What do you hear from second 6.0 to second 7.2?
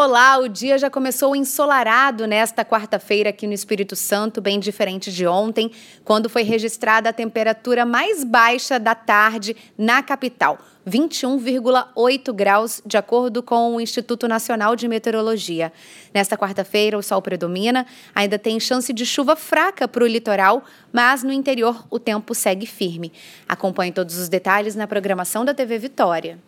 quando foi registrada a